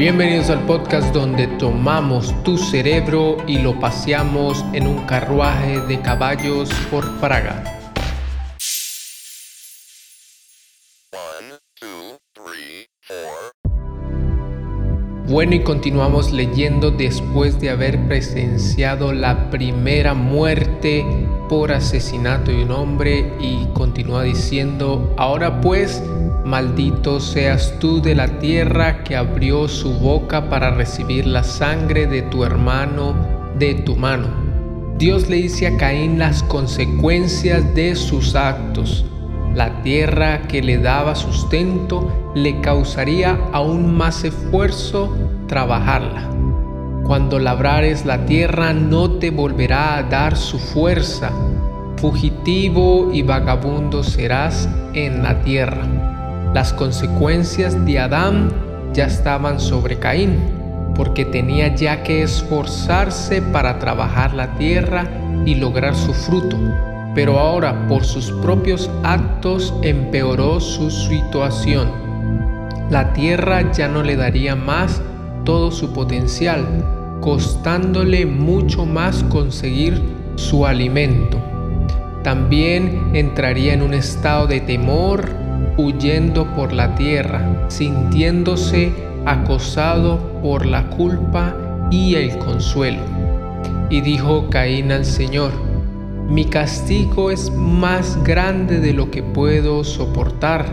Bienvenidos 0.00 0.48
al 0.48 0.64
podcast 0.64 1.12
donde 1.12 1.46
tomamos 1.58 2.32
tu 2.42 2.56
cerebro 2.56 3.36
y 3.46 3.58
lo 3.58 3.78
paseamos 3.78 4.64
en 4.72 4.86
un 4.86 5.04
carruaje 5.04 5.78
de 5.82 6.00
caballos 6.00 6.70
por 6.90 7.20
Praga. 7.20 7.62
Bueno, 15.30 15.54
y 15.54 15.60
continuamos 15.60 16.32
leyendo 16.32 16.90
después 16.90 17.60
de 17.60 17.70
haber 17.70 18.08
presenciado 18.08 19.12
la 19.12 19.48
primera 19.48 20.12
muerte 20.12 21.06
por 21.48 21.70
asesinato 21.70 22.50
de 22.50 22.64
un 22.64 22.72
hombre 22.72 23.32
y 23.40 23.66
continúa 23.72 24.24
diciendo, 24.24 25.14
ahora 25.16 25.60
pues, 25.60 26.02
Maldito 26.44 27.20
seas 27.20 27.72
tú 27.78 28.02
de 28.02 28.16
la 28.16 28.40
tierra 28.40 29.04
que 29.04 29.14
abrió 29.14 29.68
su 29.68 29.92
boca 30.00 30.48
para 30.48 30.74
recibir 30.74 31.28
la 31.28 31.44
sangre 31.44 32.08
de 32.08 32.22
tu 32.22 32.42
hermano 32.42 33.14
de 33.56 33.74
tu 33.74 33.94
mano. 33.94 34.26
Dios 34.98 35.28
le 35.28 35.36
dice 35.36 35.68
a 35.68 35.76
Caín 35.76 36.18
las 36.18 36.42
consecuencias 36.42 37.72
de 37.76 37.94
sus 37.94 38.34
actos. 38.34 39.04
La 39.54 39.82
tierra 39.82 40.42
que 40.42 40.62
le 40.62 40.78
daba 40.78 41.14
sustento 41.14 42.32
le 42.34 42.60
causaría 42.60 43.38
aún 43.52 43.96
más 43.96 44.22
esfuerzo 44.24 45.16
trabajarla. 45.48 46.30
Cuando 47.04 47.40
labrares 47.40 48.06
la 48.06 48.24
tierra 48.26 48.72
no 48.72 49.10
te 49.18 49.30
volverá 49.30 49.96
a 49.96 50.04
dar 50.04 50.36
su 50.36 50.60
fuerza. 50.60 51.32
Fugitivo 51.96 53.10
y 53.12 53.22
vagabundo 53.22 54.04
serás 54.04 54.68
en 54.94 55.24
la 55.24 55.40
tierra. 55.42 55.84
Las 56.54 56.72
consecuencias 56.72 57.84
de 57.84 57.98
Adán 57.98 58.52
ya 58.92 59.06
estaban 59.06 59.58
sobre 59.58 59.98
Caín, 59.98 60.38
porque 60.94 61.24
tenía 61.24 61.74
ya 61.74 62.02
que 62.04 62.22
esforzarse 62.22 63.42
para 63.42 63.78
trabajar 63.80 64.34
la 64.34 64.54
tierra 64.54 65.06
y 65.44 65.56
lograr 65.56 65.96
su 65.96 66.14
fruto, 66.14 66.56
pero 67.14 67.38
ahora 67.38 67.86
por 67.88 68.04
sus 68.04 68.30
propios 68.30 68.90
actos 69.02 69.74
empeoró 69.82 70.60
su 70.60 70.90
situación. 70.90 71.90
La 72.90 73.12
tierra 73.12 73.70
ya 73.72 73.88
no 73.88 74.02
le 74.02 74.16
daría 74.16 74.56
más 74.56 75.02
todo 75.44 75.70
su 75.70 75.92
potencial, 75.92 76.64
costándole 77.20 78.26
mucho 78.26 78.86
más 78.86 79.22
conseguir 79.24 80.00
su 80.36 80.66
alimento. 80.66 81.38
También 82.22 83.10
entraría 83.14 83.74
en 83.74 83.82
un 83.82 83.94
estado 83.94 84.46
de 84.46 84.60
temor 84.60 85.28
huyendo 85.76 86.46
por 86.54 86.72
la 86.72 86.94
tierra, 86.94 87.66
sintiéndose 87.68 88.92
acosado 89.24 90.18
por 90.42 90.66
la 90.66 90.88
culpa 90.90 91.56
y 91.90 92.14
el 92.14 92.36
consuelo. 92.38 93.02
Y 93.88 94.00
dijo 94.02 94.48
Caín 94.50 94.92
al 94.92 95.04
Señor, 95.04 95.69
mi 96.30 96.44
castigo 96.44 97.32
es 97.32 97.50
más 97.50 98.22
grande 98.22 98.78
de 98.78 98.92
lo 98.92 99.10
que 99.10 99.20
puedo 99.20 99.82
soportar. 99.82 100.64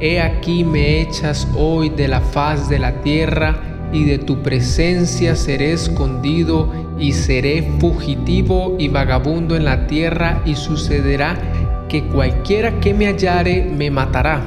He 0.00 0.22
aquí 0.22 0.64
me 0.64 1.02
echas 1.02 1.46
hoy 1.54 1.90
de 1.90 2.08
la 2.08 2.22
faz 2.22 2.70
de 2.70 2.78
la 2.78 3.02
tierra 3.02 3.90
y 3.92 4.04
de 4.04 4.16
tu 4.16 4.42
presencia 4.42 5.36
seré 5.36 5.74
escondido 5.74 6.72
y 6.98 7.12
seré 7.12 7.62
fugitivo 7.78 8.76
y 8.78 8.88
vagabundo 8.88 9.54
en 9.54 9.66
la 9.66 9.86
tierra 9.86 10.40
y 10.46 10.54
sucederá 10.54 11.36
que 11.90 12.04
cualquiera 12.04 12.80
que 12.80 12.94
me 12.94 13.04
hallare 13.04 13.64
me 13.64 13.90
matará. 13.90 14.40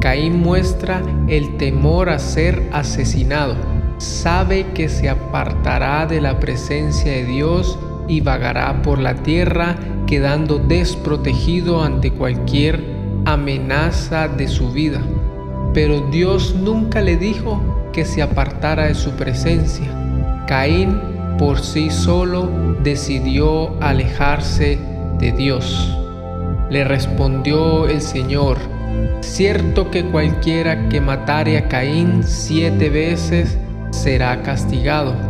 Caín 0.00 0.40
muestra 0.40 1.00
el 1.28 1.56
temor 1.58 2.08
a 2.08 2.18
ser 2.18 2.60
asesinado. 2.72 3.54
Sabe 3.98 4.66
que 4.74 4.88
se 4.88 5.08
apartará 5.08 6.06
de 6.06 6.20
la 6.20 6.40
presencia 6.40 7.12
de 7.12 7.24
Dios 7.24 7.78
y 8.10 8.20
vagará 8.20 8.82
por 8.82 8.98
la 8.98 9.14
tierra 9.14 9.76
quedando 10.08 10.58
desprotegido 10.58 11.84
ante 11.84 12.10
cualquier 12.10 12.82
amenaza 13.24 14.26
de 14.26 14.48
su 14.48 14.72
vida. 14.72 15.00
Pero 15.72 16.00
Dios 16.10 16.56
nunca 16.56 17.02
le 17.02 17.16
dijo 17.16 17.62
que 17.92 18.04
se 18.04 18.20
apartara 18.20 18.86
de 18.86 18.96
su 18.96 19.12
presencia. 19.12 19.86
Caín 20.48 21.00
por 21.38 21.60
sí 21.60 21.90
solo 21.90 22.50
decidió 22.82 23.80
alejarse 23.80 24.80
de 25.20 25.30
Dios. 25.30 25.96
Le 26.68 26.82
respondió 26.82 27.86
el 27.86 28.00
Señor, 28.00 28.58
cierto 29.20 29.92
que 29.92 30.04
cualquiera 30.04 30.88
que 30.88 31.00
matare 31.00 31.58
a 31.58 31.68
Caín 31.68 32.24
siete 32.24 32.90
veces 32.90 33.56
será 33.92 34.42
castigado. 34.42 35.29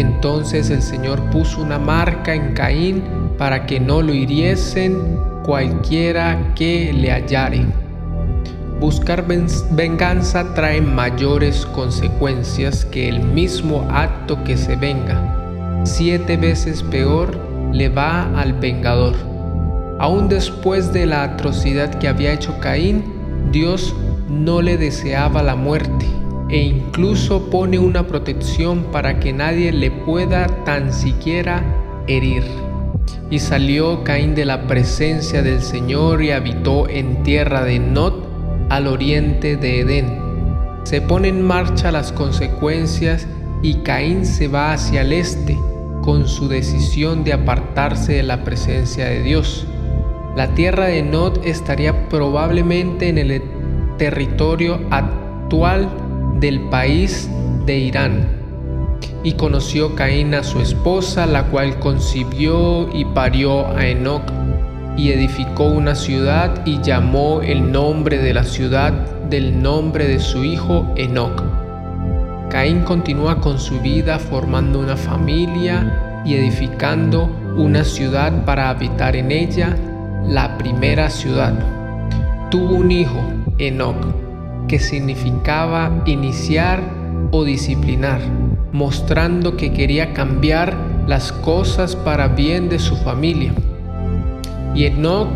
Entonces 0.00 0.70
el 0.70 0.80
Señor 0.80 1.20
puso 1.30 1.60
una 1.60 1.78
marca 1.78 2.34
en 2.34 2.54
Caín 2.54 3.02
para 3.36 3.66
que 3.66 3.78
no 3.78 4.00
lo 4.00 4.14
hiriesen 4.14 4.98
cualquiera 5.44 6.54
que 6.54 6.90
le 6.94 7.10
hallare. 7.10 7.66
Buscar 8.80 9.26
venganza 9.72 10.54
trae 10.54 10.80
mayores 10.80 11.66
consecuencias 11.66 12.86
que 12.86 13.10
el 13.10 13.20
mismo 13.20 13.86
acto 13.90 14.42
que 14.42 14.56
se 14.56 14.74
venga. 14.74 15.82
Siete 15.84 16.38
veces 16.38 16.82
peor 16.82 17.38
le 17.70 17.90
va 17.90 18.22
al 18.40 18.54
vengador. 18.54 19.16
Aún 19.98 20.30
después 20.30 20.94
de 20.94 21.04
la 21.04 21.24
atrocidad 21.24 21.92
que 21.96 22.08
había 22.08 22.32
hecho 22.32 22.58
Caín, 22.58 23.04
Dios 23.52 23.94
no 24.30 24.62
le 24.62 24.78
deseaba 24.78 25.42
la 25.42 25.56
muerte 25.56 26.06
e 26.50 26.58
incluso 26.58 27.48
pone 27.48 27.78
una 27.78 28.06
protección 28.06 28.84
para 28.90 29.20
que 29.20 29.32
nadie 29.32 29.72
le 29.72 29.90
pueda 29.90 30.46
tan 30.64 30.92
siquiera 30.92 31.62
herir. 32.06 32.42
Y 33.30 33.38
salió 33.38 34.02
Caín 34.02 34.34
de 34.34 34.44
la 34.44 34.66
presencia 34.66 35.42
del 35.42 35.60
Señor 35.60 36.22
y 36.22 36.32
habitó 36.32 36.88
en 36.88 37.22
tierra 37.22 37.62
de 37.62 37.78
Nod, 37.78 38.24
al 38.68 38.86
oriente 38.86 39.56
de 39.56 39.80
Edén. 39.80 40.18
Se 40.84 41.00
pone 41.00 41.28
en 41.28 41.42
marcha 41.42 41.92
las 41.92 42.12
consecuencias 42.12 43.26
y 43.62 43.74
Caín 43.82 44.24
se 44.24 44.48
va 44.48 44.72
hacia 44.72 45.02
el 45.02 45.12
este 45.12 45.58
con 46.02 46.26
su 46.26 46.48
decisión 46.48 47.24
de 47.24 47.32
apartarse 47.32 48.14
de 48.14 48.22
la 48.22 48.42
presencia 48.42 49.06
de 49.06 49.22
Dios. 49.22 49.66
La 50.36 50.54
tierra 50.54 50.86
de 50.86 51.02
Nod 51.02 51.44
estaría 51.44 52.08
probablemente 52.08 53.08
en 53.08 53.18
el 53.18 53.42
territorio 53.98 54.80
actual 54.90 55.88
del 56.40 56.60
país 56.70 57.30
de 57.66 57.78
Irán. 57.78 58.28
Y 59.22 59.32
conoció 59.32 59.94
Caín 59.94 60.34
a 60.34 60.42
su 60.42 60.60
esposa, 60.60 61.26
la 61.26 61.44
cual 61.44 61.78
concibió 61.78 62.88
y 62.92 63.04
parió 63.04 63.66
a 63.68 63.86
Enoch, 63.86 64.22
y 64.96 65.10
edificó 65.10 65.64
una 65.64 65.94
ciudad 65.94 66.66
y 66.66 66.80
llamó 66.80 67.42
el 67.42 67.70
nombre 67.70 68.18
de 68.18 68.34
la 68.34 68.44
ciudad 68.44 68.92
del 69.28 69.62
nombre 69.62 70.08
de 70.08 70.18
su 70.18 70.42
hijo 70.42 70.92
Enoch. 70.96 71.42
Caín 72.48 72.80
continúa 72.80 73.40
con 73.40 73.58
su 73.60 73.78
vida 73.80 74.18
formando 74.18 74.80
una 74.80 74.96
familia 74.96 76.22
y 76.24 76.34
edificando 76.34 77.30
una 77.56 77.84
ciudad 77.84 78.44
para 78.44 78.70
habitar 78.70 79.14
en 79.14 79.30
ella 79.30 79.76
la 80.26 80.58
primera 80.58 81.08
ciudad. 81.10 81.54
Tuvo 82.50 82.74
un 82.74 82.90
hijo, 82.90 83.20
Enoch, 83.58 84.29
que 84.70 84.78
significaba 84.78 85.90
iniciar 86.06 86.80
o 87.32 87.42
disciplinar, 87.42 88.20
mostrando 88.70 89.56
que 89.56 89.72
quería 89.72 90.12
cambiar 90.12 90.76
las 91.08 91.32
cosas 91.32 91.96
para 91.96 92.28
bien 92.28 92.68
de 92.68 92.78
su 92.78 92.94
familia. 92.94 93.52
Y 94.72 94.84
Enoch 94.84 95.26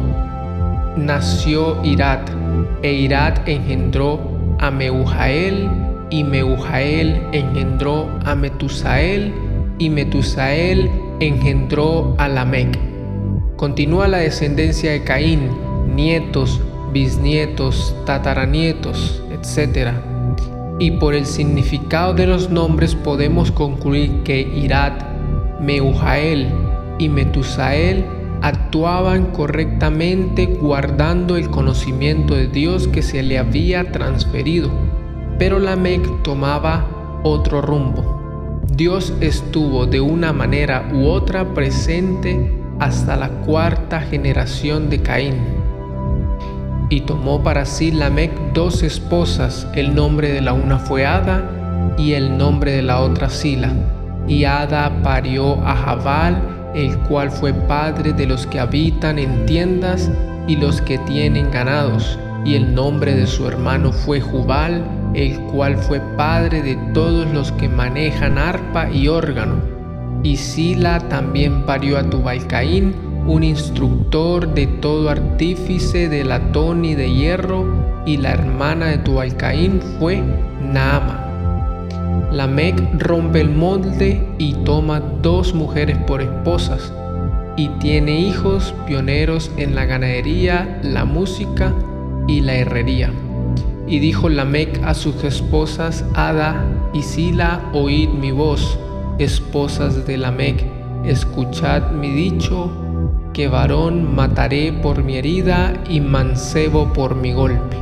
nació 0.97 1.83
Irat, 1.83 2.31
e 2.85 2.93
Irat 2.93 3.49
engendró 3.49 4.21
a 4.61 4.71
Meujael, 4.71 5.69
y 6.11 6.23
Meujael 6.23 7.21
engendró 7.33 8.09
a 8.25 8.37
Metusael, 8.37 9.35
y 9.81 9.91
Metusael 9.91 10.89
engendró 11.19 12.15
a 12.19 12.29
Lamec. 12.29 12.79
Continúa 13.57 14.07
la 14.07 14.19
descendencia 14.19 14.93
de 14.93 15.03
Caín, 15.03 15.51
nietos, 15.93 16.61
bisnietos, 16.93 17.97
tataranietos, 18.07 19.24
etc. 19.45 19.93
Y 20.79 20.93
por 20.93 21.15
el 21.15 21.27
significado 21.27 22.15
de 22.15 22.27
los 22.27 22.51
nombres 22.51 22.95
podemos 22.95 23.53
concluir 23.53 24.23
que 24.25 24.41
Irat, 24.41 25.03
Meujael 25.61 26.49
y 26.99 27.09
Metusael 27.09 28.05
actuaban 28.43 29.27
correctamente 29.27 30.47
guardando 30.47 31.37
el 31.37 31.49
conocimiento 31.49 32.35
de 32.35 32.49
Dios 32.49 32.89
que 32.89 33.03
se 33.03 33.23
le 33.23 33.39
había 33.39 33.93
transferido, 33.93 34.71
pero 35.39 35.59
Lamec 35.59 36.23
tomaba 36.23 37.21
otro 37.23 37.63
rumbo. 37.63 38.61
Dios 38.77 39.15
estuvo 39.21 39.87
de 39.87 40.01
una 40.01 40.33
manera 40.33 40.91
u 40.93 41.07
otra 41.07 41.55
presente 41.55 42.53
hasta 42.81 43.17
la 43.17 43.29
cuarta 43.29 44.01
generación 44.01 44.91
de 44.91 45.01
Caín. 45.01 45.64
Y 46.95 47.01
tomó 47.01 47.43
para 47.43 47.65
sí 47.65 47.91
Lamec 47.91 48.31
dos 48.53 48.85
esposas, 48.85 49.67
el 49.75 49.97
nombre 49.97 50.29
de 50.29 50.41
la 50.41 50.53
una 50.53 50.79
fue 50.79 51.05
Ada 51.05 51.43
y 51.99 52.13
el 52.13 52.39
nombre 52.39 52.71
de 52.71 52.83
la 52.83 53.01
otra 53.01 53.29
Sila. 53.29 53.73
Y 54.29 54.45
Ada 54.45 55.03
parió 55.03 55.61
a 55.67 55.75
Jabal, 55.75 56.41
el 56.73 56.97
cual 57.01 57.33
fue 57.33 57.53
padre 57.53 58.13
de 58.13 58.27
los 58.29 58.47
que 58.47 58.61
habitan 58.61 59.19
en 59.19 59.45
tiendas 59.45 60.09
y 60.47 60.55
los 60.55 60.81
que 60.83 60.99
tienen 60.99 61.51
ganados. 61.51 62.17
Y 62.45 62.55
el 62.55 62.73
nombre 62.73 63.17
de 63.17 63.27
su 63.27 63.49
hermano 63.49 63.91
fue 63.91 64.21
Jubal, 64.21 64.85
el 65.15 65.37
cual 65.51 65.77
fue 65.77 65.99
padre 66.17 66.63
de 66.63 66.77
todos 66.93 67.27
los 67.33 67.51
que 67.51 67.69
manejan 67.69 68.39
arpa 68.39 68.89
y 68.89 69.09
órgano. 69.09 69.57
Y 70.23 70.37
Sila 70.37 71.01
también 71.09 71.67
parió 71.67 71.99
a 71.99 72.09
Tubalcaín, 72.09 72.95
un 73.27 73.43
instructor 73.43 74.53
de 74.53 74.67
todo 74.67 75.09
artífice 75.09 76.09
de 76.09 76.25
latón 76.25 76.85
y 76.85 76.95
de 76.95 77.13
hierro, 77.13 77.65
y 78.07 78.19
la 78.19 78.33
hermana 78.33 78.87
de 78.87 78.99
Tubalcaín 78.99 79.81
fue 79.99 80.23
Naama. 80.61 81.21
Lamec 82.31 82.77
rompe 82.99 83.41
el 83.41 83.51
molde 83.51 84.27
y 84.39 84.55
toma 84.65 85.01
dos 85.01 85.55
mujeres 85.55 85.97
por 86.07 86.21
esposas, 86.21 86.93
y 87.57 87.69
tiene 87.79 88.19
hijos 88.21 88.75
pioneros 88.87 89.51
en 89.57 89.75
la 89.75 89.87
ganadería, 89.87 90.81
la 90.83 91.05
música 91.05 91.73
y 92.27 92.41
la 92.41 92.57
herrería. 92.57 93.13
Y 93.87 94.01
dijo 94.01 94.29
Lamec 94.29 94.83
a 94.83 94.95
sus 94.95 95.23
esposas 95.25 96.05
Ada 96.15 96.65
y 96.93 97.03
Sila, 97.03 97.71
oíd 97.73 98.09
mi 98.11 98.33
voz, 98.33 98.79
esposas 99.19 100.07
de 100.07 100.19
Lamec, 100.19 100.65
escuchad 101.05 101.93
mi 101.93 102.11
dicho, 102.11 102.84
que 103.35 103.49
varón 103.49 104.15
mataré 104.15 104.73
por 104.73 105.03
mi 105.03 105.17
herida 105.17 105.75
y 105.91 106.01
mancebo 106.01 106.93
por 106.93 107.17
mi 107.17 107.33
golpe. 107.33 107.77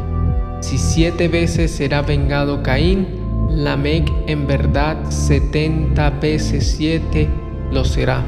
Si 0.60 0.78
siete 0.78 1.28
veces 1.28 1.70
será 1.70 2.00
vengado 2.00 2.62
Caín, 2.62 3.06
Lamec 3.50 4.10
en 4.26 4.46
verdad 4.46 4.96
setenta 5.10 6.08
veces 6.08 6.74
siete 6.78 7.28
lo 7.70 7.84
será. 7.84 8.24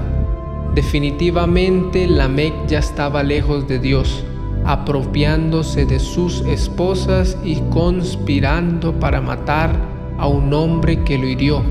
Definitivamente 0.74 2.06
Lamec 2.06 2.52
ya 2.66 2.80
estaba 2.80 3.22
lejos 3.22 3.66
de 3.66 3.78
Dios, 3.78 4.22
apropiándose 4.66 5.86
de 5.86 6.00
sus 6.00 6.42
esposas 6.42 7.38
y 7.42 7.56
conspirando 7.70 9.00
para 9.00 9.22
matar 9.22 9.70
a 10.18 10.26
un 10.26 10.52
hombre 10.52 11.02
que 11.04 11.16
lo 11.16 11.26
hirió. 11.26 11.62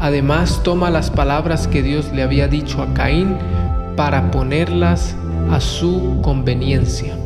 Además 0.00 0.62
toma 0.64 0.90
las 0.90 1.10
palabras 1.10 1.68
que 1.68 1.82
Dios 1.82 2.10
le 2.12 2.22
había 2.22 2.48
dicho 2.48 2.82
a 2.82 2.92
Caín 2.94 3.36
para 4.00 4.30
ponerlas 4.30 5.14
a 5.50 5.60
su 5.60 6.20
conveniencia. 6.22 7.18